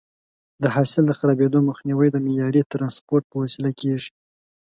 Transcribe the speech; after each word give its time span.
د 0.61 0.63
حاصل 0.75 1.03
د 1.07 1.11
خرابېدو 1.19 1.59
مخنیوی 1.69 2.07
د 2.11 2.17
معیاري 2.25 2.61
ټرانسپورټ 2.71 3.23
په 3.29 3.35
وسیله 3.43 3.71
کېږي. 3.81 4.09